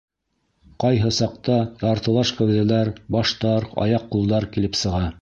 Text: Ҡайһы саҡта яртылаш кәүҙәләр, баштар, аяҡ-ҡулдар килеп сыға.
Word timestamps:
Ҡайһы 0.83 1.11
саҡта 1.17 1.59
яртылаш 1.89 2.33
кәүҙәләр, 2.41 2.93
баштар, 3.19 3.71
аяҡ-ҡулдар 3.87 4.53
килеп 4.57 4.85
сыға. 4.85 5.09